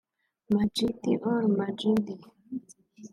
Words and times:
Majid 0.53 0.95
al-Majid 1.31 2.05